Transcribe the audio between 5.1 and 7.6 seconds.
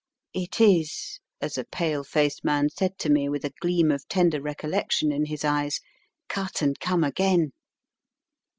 in his eyes," cut and come again."